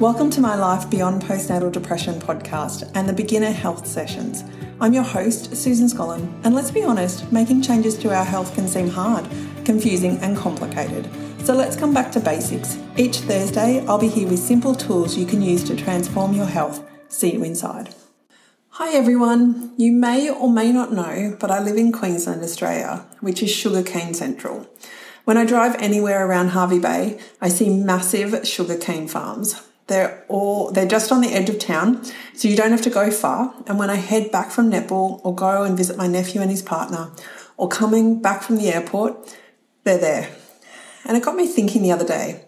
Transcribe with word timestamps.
Welcome 0.00 0.30
to 0.30 0.40
my 0.40 0.54
Life 0.54 0.88
Beyond 0.88 1.22
Postnatal 1.22 1.72
Depression 1.72 2.20
podcast 2.20 2.88
and 2.94 3.08
the 3.08 3.12
Beginner 3.12 3.50
Health 3.50 3.84
Sessions. 3.84 4.44
I'm 4.80 4.92
your 4.92 5.02
host, 5.02 5.56
Susan 5.56 5.88
Scollin, 5.88 6.32
and 6.44 6.54
let's 6.54 6.70
be 6.70 6.84
honest, 6.84 7.32
making 7.32 7.62
changes 7.62 7.98
to 7.98 8.14
our 8.14 8.24
health 8.24 8.54
can 8.54 8.68
seem 8.68 8.86
hard, 8.86 9.28
confusing, 9.64 10.16
and 10.18 10.36
complicated. 10.36 11.10
So 11.44 11.52
let's 11.52 11.74
come 11.74 11.92
back 11.92 12.12
to 12.12 12.20
basics. 12.20 12.78
Each 12.96 13.16
Thursday, 13.16 13.84
I'll 13.88 13.98
be 13.98 14.06
here 14.06 14.28
with 14.28 14.38
simple 14.38 14.72
tools 14.72 15.16
you 15.16 15.26
can 15.26 15.42
use 15.42 15.64
to 15.64 15.74
transform 15.74 16.32
your 16.32 16.46
health. 16.46 16.88
See 17.08 17.32
you 17.32 17.42
inside. 17.42 17.92
Hi 18.68 18.94
everyone. 18.94 19.72
You 19.78 19.90
may 19.90 20.30
or 20.30 20.48
may 20.48 20.70
not 20.70 20.92
know, 20.92 21.36
but 21.40 21.50
I 21.50 21.58
live 21.58 21.76
in 21.76 21.90
Queensland, 21.90 22.44
Australia, 22.44 23.04
which 23.18 23.42
is 23.42 23.50
sugarcane 23.50 24.14
central. 24.14 24.68
When 25.24 25.36
I 25.36 25.44
drive 25.44 25.74
anywhere 25.80 26.24
around 26.24 26.50
Hervey 26.50 26.78
Bay, 26.78 27.18
I 27.40 27.48
see 27.48 27.68
massive 27.68 28.46
sugarcane 28.46 29.08
farms. 29.08 29.60
They're 29.88 30.24
all 30.28 30.70
they're 30.70 30.86
just 30.86 31.10
on 31.10 31.20
the 31.20 31.32
edge 31.32 31.48
of 31.50 31.58
town, 31.58 32.04
so 32.34 32.46
you 32.46 32.56
don't 32.56 32.70
have 32.70 32.82
to 32.82 32.90
go 32.90 33.10
far. 33.10 33.54
And 33.66 33.78
when 33.78 33.90
I 33.90 33.96
head 33.96 34.30
back 34.30 34.50
from 34.50 34.70
netball 34.70 35.20
or 35.24 35.34
go 35.34 35.64
and 35.64 35.76
visit 35.76 35.96
my 35.96 36.06
nephew 36.06 36.40
and 36.40 36.50
his 36.50 36.62
partner, 36.62 37.10
or 37.56 37.68
coming 37.68 38.22
back 38.22 38.42
from 38.42 38.56
the 38.56 38.68
airport, 38.68 39.36
they're 39.84 39.98
there. 39.98 40.30
And 41.04 41.16
it 41.16 41.22
got 41.22 41.36
me 41.36 41.46
thinking 41.46 41.82
the 41.82 41.92
other 41.92 42.06
day 42.06 42.44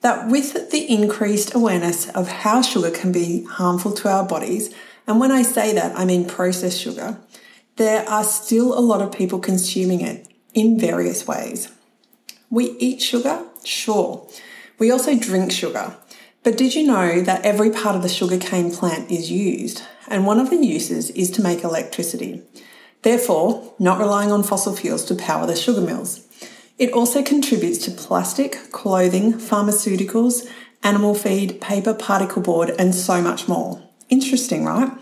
that 0.00 0.30
with 0.30 0.70
the 0.70 0.88
increased 0.88 1.54
awareness 1.54 2.08
of 2.10 2.28
how 2.28 2.62
sugar 2.62 2.90
can 2.90 3.10
be 3.10 3.44
harmful 3.44 3.92
to 3.92 4.08
our 4.08 4.24
bodies, 4.24 4.72
and 5.06 5.18
when 5.18 5.32
I 5.32 5.42
say 5.42 5.74
that, 5.74 5.98
I 5.98 6.04
mean 6.04 6.26
processed 6.26 6.80
sugar, 6.80 7.18
there 7.76 8.08
are 8.08 8.24
still 8.24 8.78
a 8.78 8.80
lot 8.80 9.02
of 9.02 9.12
people 9.12 9.38
consuming 9.38 10.00
it 10.00 10.28
in 10.54 10.78
various 10.78 11.26
ways. 11.26 11.70
We 12.48 12.76
eat 12.78 13.02
sugar, 13.02 13.44
sure. 13.64 14.28
We 14.78 14.90
also 14.90 15.18
drink 15.18 15.50
sugar. 15.52 15.96
But 16.46 16.56
did 16.56 16.76
you 16.76 16.86
know 16.86 17.22
that 17.22 17.44
every 17.44 17.70
part 17.70 17.96
of 17.96 18.02
the 18.02 18.08
sugarcane 18.08 18.70
plant 18.70 19.10
is 19.10 19.32
used? 19.32 19.82
And 20.06 20.24
one 20.24 20.38
of 20.38 20.48
the 20.48 20.64
uses 20.64 21.10
is 21.10 21.28
to 21.32 21.42
make 21.42 21.64
electricity. 21.64 22.40
Therefore, 23.02 23.74
not 23.80 23.98
relying 23.98 24.30
on 24.30 24.44
fossil 24.44 24.76
fuels 24.76 25.04
to 25.06 25.16
power 25.16 25.44
the 25.44 25.56
sugar 25.56 25.80
mills. 25.80 26.24
It 26.78 26.92
also 26.92 27.24
contributes 27.24 27.78
to 27.78 27.90
plastic, 27.90 28.70
clothing, 28.70 29.32
pharmaceuticals, 29.32 30.48
animal 30.84 31.16
feed, 31.16 31.60
paper, 31.60 31.92
particle 31.92 32.42
board, 32.42 32.70
and 32.78 32.94
so 32.94 33.20
much 33.20 33.48
more. 33.48 33.82
Interesting, 34.08 34.64
right? 34.64 34.92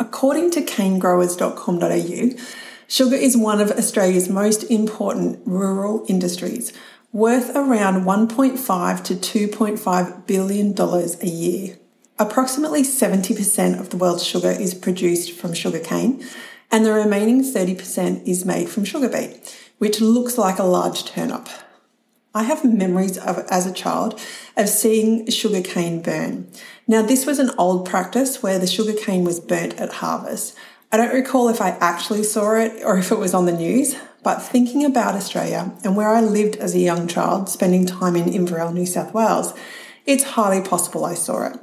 According 0.00 0.50
to 0.50 0.62
canegrowers.com.au, 0.62 2.42
sugar 2.88 3.14
is 3.14 3.36
one 3.36 3.60
of 3.60 3.70
Australia's 3.70 4.28
most 4.28 4.64
important 4.64 5.38
rural 5.46 6.04
industries, 6.08 6.72
worth 7.14 7.54
around 7.54 8.04
1.5 8.04 9.04
to 9.04 9.14
2.5 9.14 10.26
billion 10.26 10.72
dollars 10.72 11.16
a 11.22 11.28
year. 11.28 11.78
Approximately 12.18 12.82
70% 12.82 13.78
of 13.78 13.90
the 13.90 13.96
world's 13.96 14.26
sugar 14.26 14.50
is 14.50 14.74
produced 14.74 15.30
from 15.30 15.54
sugarcane, 15.54 16.26
and 16.72 16.84
the 16.84 16.92
remaining 16.92 17.44
30% 17.44 18.26
is 18.26 18.44
made 18.44 18.68
from 18.68 18.84
sugar 18.84 19.08
beet, 19.08 19.56
which 19.78 20.00
looks 20.00 20.36
like 20.36 20.58
a 20.58 20.64
large 20.64 21.04
turnip. 21.04 21.48
I 22.34 22.42
have 22.42 22.64
memories 22.64 23.16
of 23.16 23.46
as 23.48 23.64
a 23.64 23.72
child 23.72 24.20
of 24.56 24.68
seeing 24.68 25.30
sugarcane 25.30 26.02
burn. 26.02 26.48
Now 26.88 27.02
this 27.02 27.26
was 27.26 27.38
an 27.38 27.52
old 27.56 27.88
practice 27.88 28.42
where 28.42 28.58
the 28.58 28.66
sugarcane 28.66 29.22
was 29.22 29.38
burnt 29.38 29.74
at 29.74 29.94
harvest. 29.94 30.56
I 30.90 30.96
don't 30.96 31.14
recall 31.14 31.48
if 31.48 31.60
I 31.60 31.70
actually 31.80 32.24
saw 32.24 32.56
it 32.56 32.82
or 32.84 32.98
if 32.98 33.12
it 33.12 33.18
was 33.18 33.34
on 33.34 33.46
the 33.46 33.52
news, 33.52 33.94
but 34.24 34.42
thinking 34.42 34.84
about 34.84 35.14
Australia 35.14 35.72
and 35.84 35.94
where 35.94 36.08
I 36.08 36.20
lived 36.20 36.56
as 36.56 36.74
a 36.74 36.80
young 36.80 37.06
child, 37.06 37.48
spending 37.48 37.86
time 37.86 38.16
in 38.16 38.32
Inverell, 38.32 38.72
New 38.72 38.86
South 38.86 39.14
Wales, 39.14 39.54
it's 40.06 40.24
highly 40.24 40.60
possible 40.60 41.04
I 41.04 41.14
saw 41.14 41.46
it. 41.46 41.60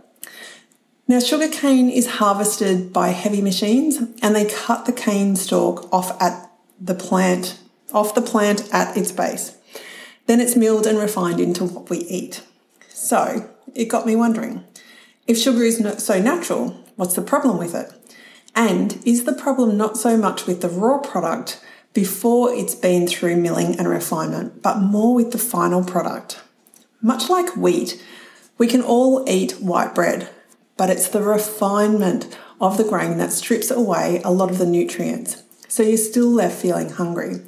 Now, 1.08 1.20
sugarcane 1.20 1.90
is 1.90 2.08
harvested 2.08 2.94
by 2.94 3.10
heavy 3.10 3.42
machines 3.42 3.98
and 4.22 4.36
they 4.36 4.46
cut 4.46 4.86
the 4.86 4.94
cane 4.94 5.36
stalk 5.36 5.92
off 5.92 6.20
at 6.22 6.50
the 6.80 6.96
plant, 6.96 7.60
off 7.94 8.16
the 8.16 8.22
plant 8.22 8.70
at 8.72 8.96
its 8.96 9.12
base. 9.12 9.58
Then 10.28 10.40
it's 10.40 10.56
milled 10.56 10.88
and 10.88 10.98
refined 10.98 11.40
into 11.40 11.66
what 11.66 11.90
we 11.90 11.98
eat. 11.98 12.44
So 12.90 13.50
it 13.76 13.86
got 13.86 14.06
me 14.06 14.16
wondering 14.16 14.64
if 15.28 15.38
sugar 15.38 15.64
is 15.64 15.80
not 15.80 16.00
so 16.00 16.22
natural, 16.22 16.78
what's 16.96 17.16
the 17.16 17.22
problem 17.22 17.58
with 17.58 17.74
it? 17.74 17.92
And 18.56 19.02
is 19.06 19.24
the 19.24 19.34
problem 19.34 19.78
not 19.78 19.98
so 19.98 20.18
much 20.18 20.46
with 20.46 20.62
the 20.62 20.70
raw 20.70 21.00
product, 21.00 21.64
before 21.94 22.54
it's 22.54 22.76
been 22.76 23.08
through 23.08 23.36
milling 23.36 23.78
and 23.78 23.88
refinement, 23.88 24.62
but 24.62 24.80
more 24.80 25.14
with 25.14 25.32
the 25.32 25.38
final 25.38 25.84
product. 25.84 26.42
Much 27.02 27.30
like 27.30 27.58
wheat, 27.58 28.02
we 28.58 28.68
can 28.68 28.82
all 28.82 29.28
eat 29.30 29.54
white 29.54 29.94
bread, 29.94 30.30
but 30.78 30.90
it's 30.90 31.10
the 31.10 31.22
refinement 31.22 32.38
of 32.62 32.78
the 32.78 32.84
grain 32.84 33.18
that 33.18 33.32
strips 33.32 33.72
away 33.72 34.22
a 34.24 34.32
lot 34.32 34.52
of 34.52 34.58
the 34.58 34.66
nutrients, 34.66 35.44
so 35.68 35.84
you're 35.84 35.98
still 35.98 36.30
left 36.30 36.62
feeling 36.62 36.92
hungry. 36.92 37.42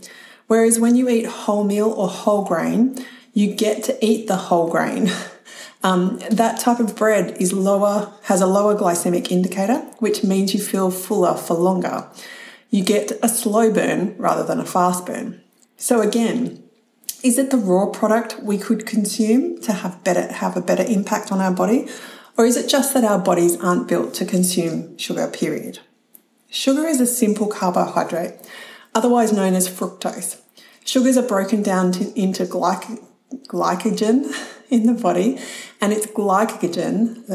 Whereas 0.48 0.80
when 0.80 0.96
you 0.96 1.08
eat 1.08 1.26
wholemeal 1.26 1.96
or 1.96 2.08
whole 2.10 2.44
grain, 2.44 2.98
you 3.34 3.56
get 3.56 3.84
to 3.84 4.06
eat 4.06 4.28
the 4.28 4.36
whole 4.36 4.70
grain. 4.70 5.12
Um, 5.86 6.22
that 6.32 6.62
type 6.62 6.80
of 6.80 6.96
bread 6.96 7.36
is 7.42 7.52
lower, 7.52 8.14
has 8.24 8.40
a 8.40 8.48
lower 8.48 8.74
glycemic 8.74 9.30
indicator, 9.30 9.80
which 10.00 10.24
means 10.24 10.54
you 10.54 10.62
feel 10.62 10.90
fuller 10.90 11.36
for 11.36 11.56
longer 11.56 12.08
you 12.74 12.84
get 12.84 13.12
a 13.22 13.30
slow 13.30 13.72
burn 13.72 14.16
rather 14.18 14.44
than 14.44 14.60
a 14.60 14.66
fast 14.66 15.06
burn. 15.06 15.40
So 15.78 16.02
again, 16.02 16.64
is 17.22 17.38
it 17.38 17.52
the 17.52 17.58
raw 17.58 17.86
product 17.86 18.42
we 18.42 18.58
could 18.58 18.88
consume 18.88 19.62
to 19.62 19.74
have 19.74 20.04
better 20.04 20.34
have 20.34 20.58
a 20.58 20.62
better 20.62 20.82
impact 20.82 21.32
on 21.32 21.40
our 21.40 21.52
body? 21.52 21.88
Or 22.36 22.48
is 22.48 22.58
it 22.58 22.68
just 22.68 22.96
that 22.96 23.04
our 23.04 23.20
bodies 23.20 23.62
aren't 23.62 23.88
built 23.88 24.16
to 24.16 24.26
consume 24.26 24.98
sugar, 24.98 25.28
period? 25.28 25.82
Sugar 26.50 26.88
is 26.88 27.00
a 27.00 27.06
simple 27.06 27.46
carbohydrate, 27.46 28.40
otherwise 28.96 29.32
known 29.32 29.54
as 29.54 29.70
fructose. 29.70 30.42
Sugars 30.84 31.16
are 31.16 31.28
broken 31.28 31.62
down 31.62 31.92
to, 31.92 32.20
into 32.20 32.44
glyc- 32.44 33.06
glycogen 33.50 34.34
in 34.72 34.88
the 34.88 35.00
body, 35.00 35.40
and 35.80 35.94
it's 35.94 36.08
glycogen 36.08 37.28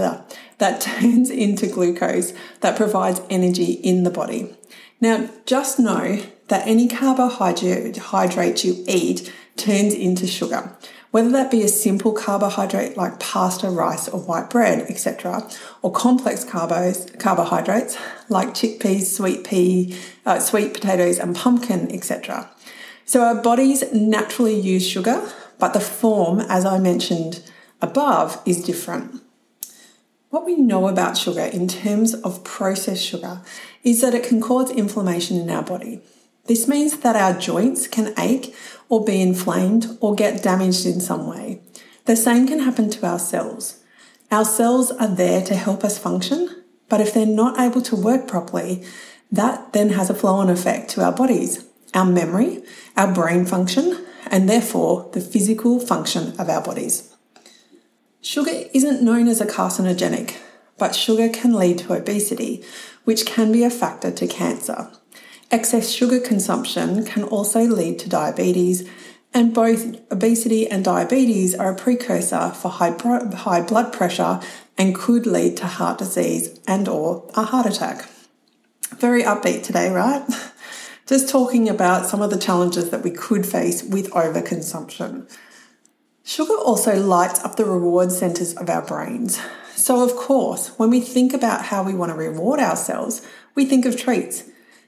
that 0.59 0.81
turns 1.01 1.31
into 1.31 1.67
glucose 1.67 2.33
that 2.61 2.77
provides 2.77 3.21
energy 3.31 3.73
in 3.73 4.05
the 4.05 4.11
body. 4.11 4.55
Now, 5.01 5.31
just 5.47 5.79
know 5.79 6.21
that 6.49 6.67
any 6.67 6.89
carbohydrate 6.89 8.65
you 8.65 8.85
eat 8.89 9.33
turns 9.57 9.95
into 9.95 10.27
sugar, 10.27 10.77
whether 11.11 11.31
that 11.31 11.51
be 11.51 11.63
a 11.63 11.69
simple 11.69 12.13
carbohydrate 12.13 12.97
like 12.97 13.21
pasta, 13.21 13.71
rice, 13.71 14.09
or 14.09 14.21
white 14.21 14.51
bread, 14.51 14.91
etc., 14.91 15.49
or 15.83 15.93
complex 15.93 16.45
carbos, 16.45 17.19
carbohydrates 17.19 17.97
like 18.29 18.49
chickpeas, 18.51 19.05
sweet 19.05 19.45
pea, 19.45 19.97
uh, 20.27 20.39
sweet 20.41 20.75
potatoes, 20.75 21.19
and 21.19 21.37
pumpkin, 21.37 21.91
etc. 21.93 22.51
So 23.05 23.23
our 23.23 23.41
bodies 23.41 23.85
naturally 23.93 24.59
use 24.59 24.87
sugar, 24.87 25.31
but 25.59 25.73
the 25.73 25.81
form, 25.81 26.41
as 26.41 26.65
I 26.65 26.79
mentioned 26.79 27.43
above, 27.81 28.41
is 28.45 28.63
different. 28.63 29.23
What 30.31 30.45
we 30.45 30.57
know 30.57 30.89
about 30.89 31.17
sugar 31.17 31.45
in 31.45 31.69
terms 31.69 32.13
of 32.13 32.45
processed 32.45 33.03
sugar 33.03 33.41
is 33.83 34.03
that 34.03 34.15
it 34.15 34.29
can 34.29 34.43
cause 34.43 34.71
inflammation 34.71 35.39
in 35.39 35.49
our 35.49 35.63
body. 35.63 36.03
This 36.45 36.69
means 36.69 36.99
that 36.99 37.17
our 37.17 37.33
joints 37.39 37.89
can 37.89 38.13
ache 38.19 38.55
or 38.91 39.03
be 39.03 39.23
inflamed 39.23 39.87
or 40.01 40.15
get 40.15 40.43
damaged 40.43 40.85
in 40.85 41.01
some 41.01 41.27
way. 41.27 41.63
The 42.05 42.15
same 42.15 42.47
can 42.47 42.59
happen 42.59 42.91
to 42.91 43.07
our 43.07 43.19
cells. 43.19 43.83
Our 44.31 44.45
cells 44.45 44.91
are 44.93 45.09
there 45.09 45.43
to 45.47 45.55
help 45.55 45.83
us 45.83 45.99
function, 45.99 46.63
but 46.91 47.01
if 47.01 47.15
they're 47.15 47.25
not 47.25 47.59
able 47.59 47.81
to 47.81 47.97
work 47.97 48.29
properly, 48.29 48.85
that 49.33 49.73
then 49.73 49.91
has 49.91 50.11
a 50.11 50.15
flow 50.15 50.35
on 50.35 50.51
effect 50.51 50.91
to 50.91 51.03
our 51.03 51.13
bodies, 51.13 51.65
our 51.95 52.05
memory, 52.05 52.63
our 52.99 53.11
brain 53.15 53.47
function, 53.47 54.05
and 54.27 54.47
therefore 54.47 55.09
the 55.15 55.23
physical 55.23 55.81
function 55.81 56.39
of 56.39 56.51
our 56.51 56.63
bodies. 56.63 57.15
Sugar 58.29 58.69
isn't 58.75 59.01
known 59.01 59.27
as 59.27 59.41
a 59.41 59.47
carcinogenic, 59.47 60.37
but 60.77 60.95
sugar 60.95 61.31
can 61.31 61.55
lead 61.55 61.79
to 61.79 61.95
obesity, 61.95 62.63
which 63.05 63.25
can 63.25 63.51
be 63.51 63.65
a 63.65 63.71
factor 63.71 64.11
to 64.11 64.27
cancer. 64.27 64.91
Excess 65.51 65.89
sugar 65.91 66.21
consumption 66.21 67.07
can 67.07 67.23
also 67.23 67.63
lead 67.63 67.99
to 68.01 68.09
diabetes, 68.11 68.87
and 69.33 69.55
both 69.55 69.97
obesity 70.13 70.69
and 70.69 70.85
diabetes 70.85 71.55
are 71.55 71.73
a 71.73 71.75
precursor 71.75 72.51
for 72.51 72.69
high, 72.69 72.95
high 73.35 73.63
blood 73.63 73.95
pressure 73.95 74.41
and 74.77 74.95
could 74.95 75.27
lead 75.27 75.57
to 75.57 75.67
heart 75.67 75.97
disease 75.97 76.61
and 76.69 76.87
or 76.87 77.27
a 77.35 77.45
heart 77.45 77.65
attack. 77.65 78.11
Very 78.99 79.23
upbeat 79.23 79.63
today, 79.63 79.89
right? 79.89 80.23
Just 81.07 81.31
talking 81.31 81.67
about 81.67 82.05
some 82.05 82.21
of 82.21 82.29
the 82.29 82.39
challenges 82.39 82.91
that 82.91 83.03
we 83.03 83.11
could 83.11 83.47
face 83.47 83.83
with 83.83 84.11
overconsumption. 84.11 85.27
Sugar 86.29 86.57
also 86.57 86.95
lights 86.95 87.43
up 87.43 87.57
the 87.57 87.65
reward 87.65 88.13
centers 88.13 88.53
of 88.53 88.69
our 88.69 88.83
brains. 88.83 89.41
So, 89.75 90.05
of 90.05 90.15
course, 90.15 90.79
when 90.79 90.91
we 90.91 91.01
think 91.01 91.33
about 91.33 91.65
how 91.65 91.83
we 91.83 91.95
want 91.95 92.13
to 92.13 92.19
reward 92.19 92.61
ourselves, 92.61 93.23
we 93.55 93.65
think 93.65 93.87
of 93.87 93.97
treats. 93.97 94.45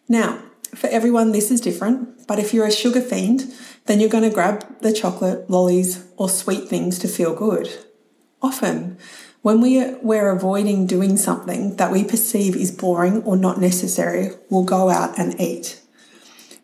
Now, 0.07 0.43
for 0.75 0.89
everyone, 0.89 1.33
this 1.33 1.51
is 1.51 1.63
different, 1.63 2.27
but 2.27 2.39
if 2.39 2.53
you're 2.53 2.67
a 2.67 2.71
sugar 2.71 3.01
fiend, 3.01 3.55
then 3.87 4.01
you're 4.01 4.11
going 4.11 4.29
to 4.29 4.29
grab 4.29 4.67
the 4.83 4.93
chocolate, 4.93 5.49
lollies, 5.49 6.05
or 6.19 6.29
sweet 6.29 6.69
things 6.69 6.99
to 6.99 7.09
feel 7.09 7.35
good. 7.35 7.71
Often, 8.43 8.99
when 9.41 9.63
we, 9.63 9.95
we're 10.03 10.29
avoiding 10.29 10.87
doing 10.87 11.17
something 11.17 11.77
that 11.77 11.91
we 11.91 12.05
perceive 12.05 12.55
is 12.55 12.71
boring 12.71 13.23
or 13.23 13.39
not 13.39 13.59
necessary, 13.59 14.33
we'll 14.51 14.65
go 14.65 14.91
out 14.91 15.19
and 15.19 15.41
eat. 15.41 15.81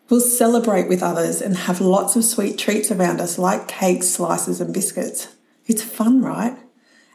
We'll 0.09 0.21
celebrate 0.21 0.87
with 0.87 1.03
others 1.03 1.41
and 1.41 1.57
have 1.57 1.81
lots 1.81 2.15
of 2.15 2.23
sweet 2.23 2.57
treats 2.57 2.91
around 2.91 3.19
us, 3.19 3.37
like 3.37 3.67
cakes, 3.67 4.07
slices, 4.07 4.61
and 4.61 4.73
biscuits. 4.73 5.35
It's 5.65 5.83
fun, 5.83 6.21
right? 6.21 6.57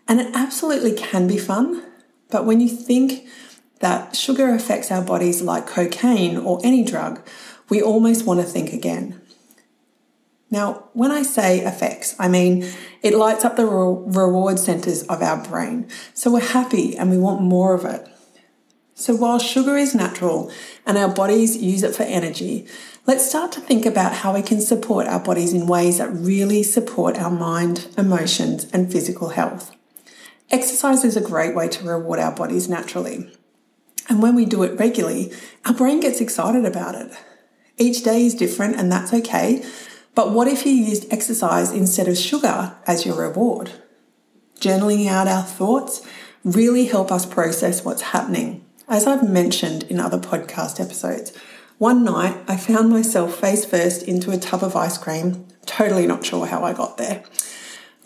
And 0.06 0.20
it 0.20 0.34
absolutely 0.34 0.92
can 0.92 1.26
be 1.26 1.38
fun. 1.38 1.84
But 2.30 2.44
when 2.44 2.60
you 2.60 2.68
think 2.68 3.26
that 3.80 4.14
sugar 4.14 4.54
affects 4.54 4.90
our 4.90 5.02
bodies 5.02 5.40
like 5.42 5.66
cocaine 5.66 6.36
or 6.36 6.60
any 6.62 6.84
drug, 6.84 7.26
we 7.68 7.80
almost 7.82 8.26
want 8.26 8.40
to 8.40 8.46
think 8.46 8.72
again. 8.72 9.20
Now, 10.50 10.90
when 10.92 11.10
I 11.10 11.22
say 11.22 11.64
affects, 11.64 12.14
I 12.18 12.28
mean 12.28 12.70
it 13.02 13.14
lights 13.14 13.44
up 13.44 13.56
the 13.56 13.64
reward 13.64 14.58
centers 14.58 15.02
of 15.04 15.22
our 15.22 15.42
brain. 15.42 15.88
So 16.12 16.30
we're 16.30 16.40
happy 16.40 16.94
and 16.94 17.10
we 17.10 17.16
want 17.16 17.40
more 17.40 17.74
of 17.74 17.86
it. 17.86 18.06
So 18.94 19.14
while 19.16 19.38
sugar 19.38 19.76
is 19.76 19.94
natural 19.94 20.50
and 20.86 20.98
our 20.98 21.08
bodies 21.08 21.56
use 21.56 21.82
it 21.82 21.94
for 21.94 22.02
energy, 22.02 22.66
let's 23.06 23.28
start 23.28 23.52
to 23.52 23.60
think 23.60 23.86
about 23.86 24.12
how 24.12 24.34
we 24.34 24.42
can 24.42 24.60
support 24.60 25.06
our 25.06 25.20
bodies 25.20 25.52
in 25.52 25.66
ways 25.66 25.98
that 25.98 26.12
really 26.12 26.62
support 26.62 27.18
our 27.18 27.30
mind, 27.30 27.88
emotions, 27.96 28.66
and 28.72 28.92
physical 28.92 29.30
health. 29.30 29.74
Exercise 30.50 31.04
is 31.04 31.16
a 31.16 31.20
great 31.20 31.54
way 31.54 31.68
to 31.68 31.84
reward 31.84 32.18
our 32.18 32.32
bodies 32.32 32.68
naturally. 32.68 33.32
And 34.08 34.20
when 34.22 34.34
we 34.34 34.44
do 34.44 34.62
it 34.62 34.78
regularly, 34.78 35.32
our 35.64 35.72
brain 35.72 36.00
gets 36.00 36.20
excited 36.20 36.66
about 36.66 36.94
it. 36.94 37.12
Each 37.78 38.02
day 38.02 38.26
is 38.26 38.34
different, 38.34 38.76
and 38.76 38.92
that's 38.92 39.14
okay. 39.14 39.64
But 40.14 40.32
what 40.32 40.48
if 40.48 40.66
you 40.66 40.72
used 40.72 41.10
exercise 41.10 41.72
instead 41.72 42.08
of 42.08 42.18
sugar 42.18 42.76
as 42.86 43.06
your 43.06 43.16
reward? 43.16 43.72
Journaling 44.60 45.06
out 45.06 45.26
our 45.26 45.42
thoughts 45.42 46.06
really 46.44 46.84
help 46.84 47.10
us 47.10 47.24
process 47.24 47.84
what's 47.84 48.02
happening. 48.02 48.64
As 48.92 49.06
I've 49.06 49.26
mentioned 49.26 49.84
in 49.84 49.98
other 49.98 50.18
podcast 50.18 50.78
episodes, 50.78 51.32
one 51.78 52.04
night 52.04 52.36
I 52.46 52.58
found 52.58 52.90
myself 52.90 53.36
face 53.36 53.64
first 53.64 54.02
into 54.02 54.32
a 54.32 54.36
tub 54.36 54.62
of 54.62 54.76
ice 54.76 54.98
cream, 54.98 55.46
totally 55.64 56.06
not 56.06 56.26
sure 56.26 56.44
how 56.44 56.62
I 56.62 56.74
got 56.74 56.98
there. 56.98 57.24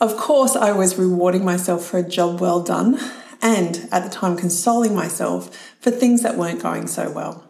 Of 0.01 0.17
course, 0.17 0.55
I 0.55 0.71
was 0.71 0.97
rewarding 0.97 1.45
myself 1.45 1.85
for 1.85 1.99
a 1.99 2.09
job 2.09 2.41
well 2.41 2.63
done, 2.63 3.01
and 3.43 3.89
at 3.91 4.05
the 4.05 4.11
time 4.11 4.37
consoling 4.37 4.95
myself 4.95 5.53
for 5.81 5.91
things 5.91 6.23
that 6.23 6.39
weren't 6.39 6.63
going 6.63 6.87
so 6.87 7.11
well. 7.11 7.43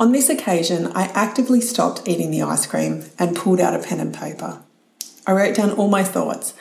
On 0.00 0.10
this 0.10 0.28
occasion, 0.28 0.88
I 0.88 1.04
actively 1.14 1.60
stopped 1.60 2.08
eating 2.08 2.32
the 2.32 2.42
ice 2.42 2.66
cream 2.66 3.04
and 3.16 3.36
pulled 3.36 3.60
out 3.60 3.76
a 3.76 3.78
pen 3.78 4.00
and 4.00 4.12
paper. 4.12 4.60
I 5.24 5.34
wrote 5.34 5.54
down 5.54 5.70
all 5.70 5.86
my 5.86 6.02
thoughts, 6.02 6.54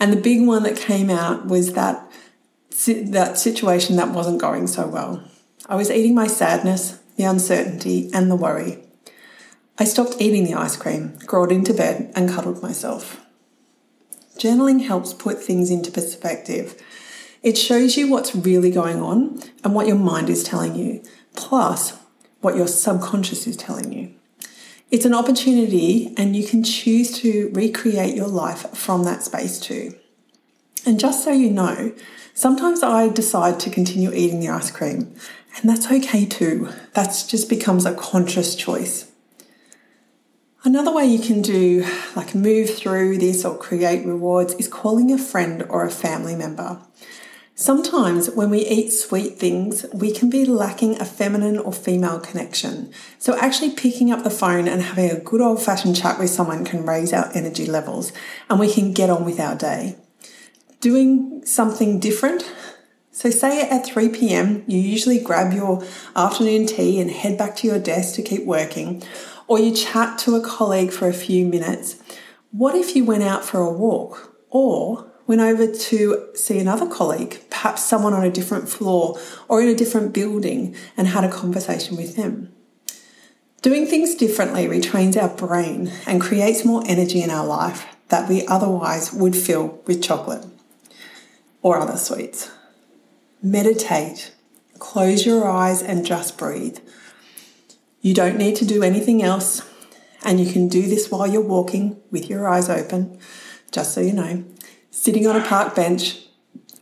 and 0.00 0.10
the 0.10 0.16
big 0.16 0.46
one 0.46 0.62
that 0.62 0.78
came 0.78 1.10
out 1.10 1.48
was 1.48 1.74
that 1.74 2.10
that 2.86 3.38
situation 3.38 3.96
that 3.96 4.08
wasn't 4.08 4.40
going 4.40 4.66
so 4.68 4.86
well. 4.86 5.22
I 5.66 5.76
was 5.76 5.90
eating 5.90 6.14
my 6.14 6.26
sadness, 6.26 7.00
the 7.16 7.24
uncertainty, 7.24 8.10
and 8.12 8.30
the 8.30 8.36
worry. 8.36 8.84
I 9.78 9.84
stopped 9.84 10.16
eating 10.20 10.44
the 10.44 10.54
ice 10.54 10.76
cream, 10.76 11.18
crawled 11.26 11.50
into 11.50 11.72
bed, 11.72 12.12
and 12.14 12.28
cuddled 12.28 12.62
myself. 12.62 13.24
Journaling 14.36 14.84
helps 14.86 15.14
put 15.14 15.42
things 15.42 15.70
into 15.70 15.90
perspective. 15.90 16.80
It 17.42 17.56
shows 17.56 17.96
you 17.96 18.10
what's 18.10 18.34
really 18.34 18.70
going 18.70 19.00
on 19.00 19.40
and 19.62 19.74
what 19.74 19.86
your 19.86 19.96
mind 19.96 20.28
is 20.28 20.44
telling 20.44 20.74
you, 20.74 21.02
plus 21.34 21.98
what 22.40 22.56
your 22.56 22.68
subconscious 22.68 23.46
is 23.46 23.56
telling 23.56 23.92
you. 23.92 24.14
It's 24.90 25.06
an 25.06 25.14
opportunity, 25.14 26.14
and 26.18 26.36
you 26.36 26.46
can 26.46 26.62
choose 26.62 27.18
to 27.20 27.50
recreate 27.54 28.14
your 28.14 28.28
life 28.28 28.76
from 28.76 29.04
that 29.04 29.22
space 29.22 29.58
too. 29.58 29.94
And 30.86 31.00
just 31.00 31.24
so 31.24 31.30
you 31.32 31.50
know, 31.50 31.94
sometimes 32.34 32.82
I 32.82 33.08
decide 33.08 33.58
to 33.60 33.70
continue 33.70 34.12
eating 34.12 34.40
the 34.40 34.50
ice 34.50 34.70
cream, 34.70 35.14
and 35.56 35.70
that's 35.70 35.90
okay 35.90 36.26
too. 36.26 36.68
That 36.94 37.24
just 37.28 37.48
becomes 37.48 37.86
a 37.86 37.94
conscious 37.94 38.54
choice. 38.54 39.10
Another 40.64 40.92
way 40.92 41.04
you 41.04 41.18
can 41.18 41.42
do, 41.42 41.86
like 42.16 42.34
move 42.34 42.70
through 42.70 43.18
this 43.18 43.44
or 43.44 43.58
create 43.58 44.06
rewards, 44.06 44.54
is 44.54 44.66
calling 44.66 45.12
a 45.12 45.18
friend 45.18 45.62
or 45.68 45.84
a 45.84 45.90
family 45.90 46.34
member. 46.34 46.80
Sometimes 47.56 48.30
when 48.30 48.50
we 48.50 48.66
eat 48.66 48.90
sweet 48.90 49.38
things, 49.38 49.86
we 49.92 50.10
can 50.10 50.28
be 50.28 50.44
lacking 50.44 51.00
a 51.00 51.04
feminine 51.04 51.56
or 51.56 51.72
female 51.72 52.18
connection. 52.18 52.90
So, 53.18 53.38
actually 53.38 53.70
picking 53.70 54.10
up 54.10 54.24
the 54.24 54.30
phone 54.30 54.66
and 54.66 54.82
having 54.82 55.10
a 55.10 55.20
good 55.20 55.40
old 55.40 55.62
fashioned 55.62 55.94
chat 55.94 56.18
with 56.18 56.30
someone 56.30 56.64
can 56.64 56.84
raise 56.84 57.12
our 57.12 57.30
energy 57.32 57.66
levels 57.66 58.12
and 58.50 58.58
we 58.58 58.72
can 58.72 58.92
get 58.92 59.08
on 59.08 59.24
with 59.24 59.38
our 59.38 59.54
day. 59.54 59.96
Doing 60.80 61.44
something 61.46 62.00
different. 62.00 62.42
So, 63.16 63.30
say 63.30 63.60
at 63.70 63.86
3 63.86 64.08
pm, 64.08 64.64
you 64.66 64.80
usually 64.80 65.20
grab 65.20 65.52
your 65.52 65.84
afternoon 66.16 66.66
tea 66.66 67.00
and 67.00 67.08
head 67.08 67.38
back 67.38 67.54
to 67.56 67.66
your 67.68 67.78
desk 67.78 68.16
to 68.16 68.22
keep 68.22 68.44
working, 68.44 69.04
or 69.46 69.56
you 69.60 69.72
chat 69.72 70.18
to 70.18 70.34
a 70.34 70.40
colleague 70.40 70.90
for 70.90 71.06
a 71.06 71.12
few 71.12 71.46
minutes. 71.46 71.94
What 72.50 72.74
if 72.74 72.96
you 72.96 73.04
went 73.04 73.22
out 73.22 73.44
for 73.44 73.60
a 73.60 73.72
walk? 73.72 74.36
Or 74.50 75.12
went 75.28 75.42
over 75.42 75.72
to 75.72 76.28
see 76.34 76.58
another 76.58 76.88
colleague, 76.88 77.40
perhaps 77.50 77.84
someone 77.84 78.14
on 78.14 78.24
a 78.24 78.32
different 78.32 78.68
floor 78.68 79.16
or 79.46 79.62
in 79.62 79.68
a 79.68 79.76
different 79.76 80.12
building, 80.12 80.74
and 80.96 81.06
had 81.06 81.22
a 81.22 81.30
conversation 81.30 81.96
with 81.96 82.16
them. 82.16 82.52
Doing 83.62 83.86
things 83.86 84.16
differently 84.16 84.66
retrains 84.66 85.16
our 85.16 85.28
brain 85.28 85.92
and 86.04 86.20
creates 86.20 86.64
more 86.64 86.82
energy 86.88 87.22
in 87.22 87.30
our 87.30 87.46
life 87.46 87.86
that 88.08 88.28
we 88.28 88.44
otherwise 88.48 89.12
would 89.12 89.36
fill 89.36 89.80
with 89.86 90.02
chocolate 90.02 90.44
or 91.62 91.78
other 91.78 91.96
sweets. 91.96 92.50
Meditate, 93.44 94.32
close 94.78 95.26
your 95.26 95.46
eyes, 95.46 95.82
and 95.82 96.06
just 96.06 96.38
breathe. 96.38 96.78
You 98.00 98.14
don't 98.14 98.38
need 98.38 98.56
to 98.56 98.64
do 98.64 98.82
anything 98.82 99.22
else, 99.22 99.62
and 100.24 100.40
you 100.40 100.50
can 100.50 100.66
do 100.66 100.82
this 100.82 101.10
while 101.10 101.26
you're 101.26 101.42
walking 101.42 102.00
with 102.10 102.30
your 102.30 102.48
eyes 102.48 102.70
open, 102.70 103.18
just 103.70 103.92
so 103.92 104.00
you 104.00 104.14
know 104.14 104.44
sitting 104.90 105.26
on 105.26 105.36
a 105.36 105.44
park 105.44 105.74
bench, 105.74 106.20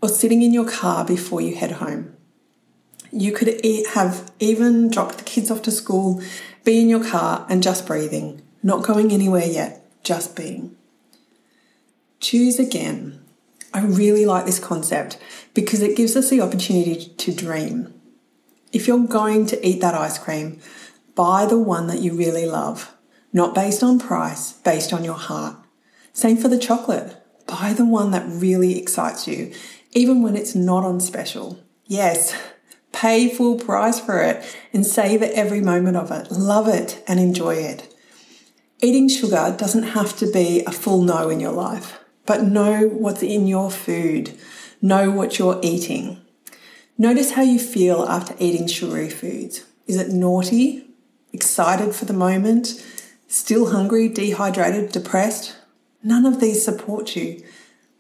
or 0.01 0.09
sitting 0.09 0.43
in 0.43 0.53
your 0.53 0.69
car 0.69 1.05
before 1.05 1.41
you 1.41 1.57
head 1.57 1.73
home. 1.73 2.15
You 3.11 3.33
could 3.33 3.65
have 3.95 4.31
even 4.39 4.89
dropped 4.91 5.19
the 5.19 5.25
kids 5.25 5.51
off 5.51 5.63
to 5.63 5.71
school, 5.71 6.23
be 6.63 6.81
in 6.81 6.89
your 6.89 7.05
car 7.05 7.45
and 7.49 7.63
just 7.63 7.87
breathing, 7.87 8.43
not 8.63 8.85
going 8.85 9.11
anywhere 9.11 9.47
yet, 9.47 9.85
just 10.05 10.37
being. 10.37 10.77
Choose 12.21 12.61
again. 12.61 13.22
I 13.75 13.83
really 13.83 14.27
like 14.27 14.47
this 14.47 14.59
concept 14.59 15.19
because 15.55 15.83
it 15.83 15.97
gives 15.97 16.17
us 16.17 16.31
the 16.31 16.41
opportunity 16.41 17.07
to 17.07 17.35
dream. 17.35 17.95
If 18.73 18.87
you're 18.87 19.07
going 19.07 19.47
to 19.47 19.67
eat 19.67 19.81
that 19.81 19.95
ice 19.95 20.19
cream, 20.19 20.61
buy 21.15 21.47
the 21.47 21.59
one 21.59 21.87
that 21.89 22.01
you 22.01 22.15
really 22.15 22.47
love, 22.47 22.95
not 23.33 23.55
based 23.55 23.83
on 23.83 23.99
price, 23.99 24.53
based 24.53 24.93
on 24.93 25.05
your 25.05 25.15
heart. 25.15 25.57
Same 26.13 26.37
for 26.37 26.49
the 26.49 26.59
chocolate 26.59 27.23
buy 27.47 27.73
the 27.73 27.85
one 27.85 28.11
that 28.13 28.25
really 28.27 28.79
excites 28.79 29.29
you, 29.29 29.53
even 29.93 30.23
when 30.23 30.37
it's 30.37 30.55
not 30.55 30.85
on 30.85 31.01
special. 31.01 31.59
Yes, 31.87 32.35
pay 32.93 33.29
full 33.29 33.59
price 33.59 34.01
for 34.01 34.23
it 34.23 34.45
and 34.73 34.87
savor 34.87 35.29
every 35.33 35.61
moment 35.61 35.97
of 35.97 36.11
it. 36.11 36.31
Love 36.31 36.69
it 36.69 37.03
and 37.07 37.21
enjoy 37.21 37.57
it. 37.57 37.95
Eating 38.81 39.09
sugar 39.09 39.55
doesn't 39.57 39.83
have 39.83 40.17
to 40.19 40.31
be 40.31 40.65
a 40.67 40.73
full 40.73 41.03
no 41.03 41.29
in 41.29 41.41
your 41.41 41.53
life, 41.53 42.01
but 42.27 42.43
know 42.43 42.89
what's 42.89 43.23
in 43.23 43.47
your 43.47 43.71
food. 43.71 44.39
Know 44.81 45.11
what 45.11 45.39
you're 45.39 45.61
eating. 45.63 46.21
Notice 46.99 47.33
how 47.33 47.43
you 47.43 47.59
feel 47.59 48.05
after 48.05 48.35
eating 48.39 48.67
sugary 48.67 49.11
foods. 49.11 49.65
Is 49.87 49.97
it 49.97 50.11
naughty? 50.11 50.87
Excited 51.33 51.95
for 51.95 52.05
the 52.05 52.13
moment? 52.13 52.85
Still 53.29 53.71
hungry, 53.71 54.09
dehydrated, 54.09 54.93
depressed? 54.93 55.57
None 56.03 56.27
of 56.27 56.41
these 56.41 56.65
support 56.65 57.17
you. 57.17 57.43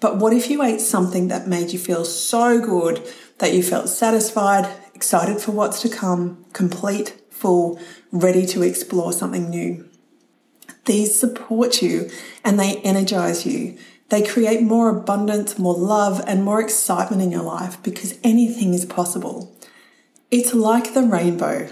But 0.00 0.18
what 0.18 0.32
if 0.32 0.50
you 0.50 0.62
ate 0.62 0.80
something 0.80 1.28
that 1.28 1.46
made 1.46 1.72
you 1.72 1.78
feel 1.78 2.04
so 2.04 2.60
good 2.60 3.08
that 3.38 3.54
you 3.54 3.62
felt 3.62 3.88
satisfied, 3.88 4.68
excited 4.94 5.40
for 5.40 5.52
what's 5.52 5.80
to 5.82 5.88
come, 5.88 6.44
complete, 6.52 7.20
full, 7.30 7.80
ready 8.10 8.44
to 8.46 8.62
explore 8.62 9.12
something 9.12 9.48
new? 9.48 9.88
These 10.84 11.18
support 11.18 11.80
you 11.80 12.10
and 12.44 12.58
they 12.58 12.78
energize 12.78 13.46
you. 13.46 13.78
They 14.12 14.22
create 14.22 14.60
more 14.60 14.90
abundance, 14.90 15.58
more 15.58 15.74
love, 15.74 16.22
and 16.26 16.44
more 16.44 16.60
excitement 16.60 17.22
in 17.22 17.30
your 17.30 17.44
life 17.44 17.82
because 17.82 18.18
anything 18.22 18.74
is 18.74 18.84
possible. 18.84 19.56
It's 20.30 20.52
like 20.52 20.92
the 20.92 21.00
rainbow. 21.00 21.70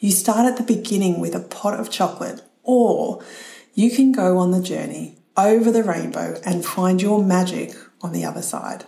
You 0.00 0.10
start 0.10 0.46
at 0.46 0.56
the 0.56 0.64
beginning 0.64 1.20
with 1.20 1.36
a 1.36 1.38
pot 1.38 1.78
of 1.78 1.88
chocolate, 1.88 2.42
or 2.64 3.22
you 3.74 3.92
can 3.92 4.10
go 4.10 4.38
on 4.38 4.50
the 4.50 4.60
journey 4.60 5.18
over 5.36 5.70
the 5.70 5.84
rainbow 5.84 6.40
and 6.44 6.66
find 6.66 7.00
your 7.00 7.22
magic 7.22 7.76
on 8.00 8.10
the 8.10 8.24
other 8.24 8.42
side. 8.42 8.86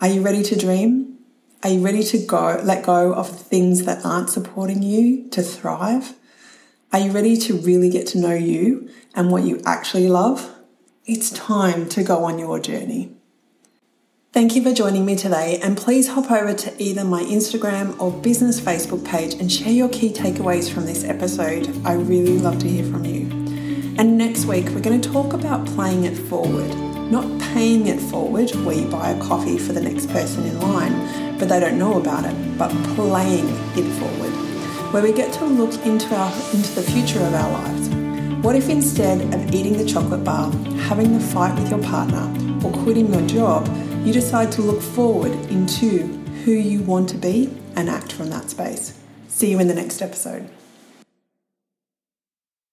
Are 0.00 0.06
you 0.06 0.22
ready 0.22 0.44
to 0.44 0.56
dream? 0.56 1.18
Are 1.64 1.70
you 1.70 1.84
ready 1.84 2.04
to 2.04 2.24
go 2.24 2.60
let 2.62 2.86
go 2.86 3.12
of 3.12 3.32
the 3.32 3.42
things 3.42 3.84
that 3.86 4.06
aren't 4.06 4.30
supporting 4.30 4.84
you 4.84 5.28
to 5.30 5.42
thrive? 5.42 6.14
Are 6.92 7.00
you 7.00 7.10
ready 7.10 7.36
to 7.38 7.56
really 7.56 7.90
get 7.90 8.06
to 8.08 8.20
know 8.20 8.34
you 8.34 8.88
and 9.12 9.32
what 9.32 9.42
you 9.42 9.60
actually 9.66 10.06
love? 10.06 10.61
It's 11.04 11.30
time 11.30 11.88
to 11.88 12.04
go 12.04 12.22
on 12.22 12.38
your 12.38 12.60
journey. 12.60 13.16
Thank 14.32 14.54
you 14.54 14.62
for 14.62 14.72
joining 14.72 15.04
me 15.04 15.16
today, 15.16 15.58
and 15.60 15.76
please 15.76 16.06
hop 16.06 16.30
over 16.30 16.54
to 16.54 16.80
either 16.80 17.02
my 17.02 17.24
Instagram 17.24 18.00
or 18.00 18.12
business 18.12 18.60
Facebook 18.60 19.04
page 19.04 19.34
and 19.34 19.50
share 19.50 19.72
your 19.72 19.88
key 19.88 20.10
takeaways 20.10 20.72
from 20.72 20.86
this 20.86 21.02
episode. 21.02 21.68
I 21.84 21.94
really 21.94 22.38
love 22.38 22.60
to 22.60 22.68
hear 22.68 22.84
from 22.84 23.04
you. 23.04 23.22
And 23.98 24.16
next 24.16 24.44
week, 24.44 24.66
we're 24.66 24.80
going 24.80 25.00
to 25.00 25.10
talk 25.10 25.32
about 25.32 25.66
playing 25.66 26.04
it 26.04 26.16
forward, 26.16 26.72
not 27.10 27.26
paying 27.52 27.88
it 27.88 27.98
forward, 27.98 28.52
where 28.64 28.76
you 28.76 28.86
buy 28.88 29.10
a 29.10 29.20
coffee 29.20 29.58
for 29.58 29.72
the 29.72 29.80
next 29.80 30.08
person 30.10 30.44
in 30.46 30.60
line, 30.60 31.36
but 31.36 31.48
they 31.48 31.58
don't 31.58 31.80
know 31.80 32.00
about 32.00 32.24
it, 32.24 32.56
but 32.56 32.70
playing 32.94 33.48
it 33.76 33.92
forward, 33.98 34.32
where 34.92 35.02
we 35.02 35.12
get 35.12 35.32
to 35.32 35.44
look 35.46 35.74
into 35.84 36.14
our 36.14 36.32
into 36.54 36.72
the 36.76 36.82
future 36.82 37.18
of 37.18 37.34
our 37.34 37.52
lives. 37.54 38.01
What 38.42 38.56
if 38.56 38.68
instead 38.68 39.32
of 39.32 39.54
eating 39.54 39.78
the 39.78 39.84
chocolate 39.84 40.24
bar, 40.24 40.50
having 40.80 41.16
the 41.16 41.20
fight 41.20 41.56
with 41.56 41.70
your 41.70 41.80
partner, 41.80 42.26
or 42.66 42.72
quitting 42.72 43.12
your 43.12 43.24
job, 43.28 43.68
you 44.04 44.12
decide 44.12 44.50
to 44.52 44.62
look 44.62 44.82
forward 44.82 45.30
into 45.48 46.08
who 46.44 46.50
you 46.50 46.82
want 46.82 47.08
to 47.10 47.16
be 47.16 47.56
and 47.76 47.88
act 47.88 48.10
from 48.10 48.30
that 48.30 48.50
space. 48.50 48.98
See 49.28 49.52
you 49.52 49.60
in 49.60 49.68
the 49.68 49.74
next 49.74 50.02
episode. 50.02 50.50